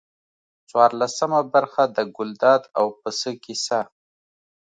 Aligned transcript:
څوارلسمه 0.69 1.39
برخه 1.53 1.83
د 1.95 1.97
ګلداد 2.15 2.63
او 2.79 2.85
پسه 3.01 3.31
کیسه. 3.43 3.79